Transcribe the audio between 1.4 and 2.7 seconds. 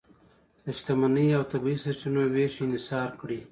طبیعي سرچینو وېش